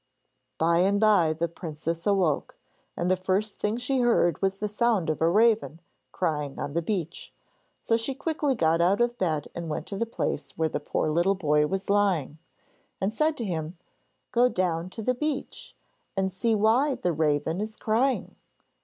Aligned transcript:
By 0.57 0.79
and 0.79 0.99
bye 0.99 1.31
the 1.33 1.47
princess 1.47 2.07
awoke, 2.07 2.57
and 2.97 3.11
the 3.11 3.15
first 3.15 3.59
thing 3.59 3.77
she 3.77 3.99
heard 3.99 4.41
was 4.41 4.57
the 4.57 4.67
sound 4.67 5.11
of 5.11 5.21
a 5.21 5.29
raven 5.29 5.79
crying 6.11 6.57
on 6.59 6.73
the 6.73 6.81
beach. 6.81 7.31
So 7.79 7.97
she 7.97 8.15
quickly 8.15 8.55
got 8.55 8.81
out 8.81 8.99
of 8.99 9.19
bed 9.19 9.47
and 9.53 9.69
went 9.69 9.85
to 9.89 9.97
the 9.97 10.07
place 10.07 10.57
where 10.57 10.69
the 10.69 10.79
poor 10.79 11.11
little 11.11 11.35
boy 11.35 11.67
was 11.67 11.87
lying, 11.87 12.39
and 12.99 13.13
said 13.13 13.37
to 13.37 13.45
him: 13.45 13.77
'Go 14.31 14.49
down 14.49 14.89
to 14.89 15.03
the 15.03 15.13
beach, 15.13 15.75
and 16.17 16.31
see 16.31 16.55
why 16.55 16.95
the 16.95 17.13
raven 17.13 17.61
is 17.61 17.75
crying.' 17.75 18.35